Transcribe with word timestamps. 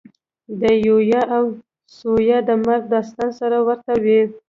د 0.61 0.63
یویا 0.85 1.21
او 1.37 1.43
ثویا 1.97 2.37
د 2.49 2.49
مرګ 2.65 2.83
داستان 2.93 3.29
سره 3.39 3.57
ورته 3.67 3.93
وي. 4.03 4.21